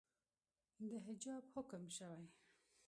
د 0.89 0.91
حجاب 1.05 1.43
حکم 1.53 1.83
شوئ 1.97 2.25